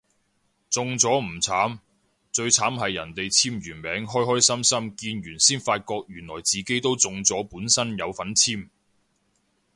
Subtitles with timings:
[0.71, 1.77] 中咗唔慘，
[2.31, 8.67] 最慘係人哋簽完名開開心心見完先發覺原來自己都中咗本身有份簽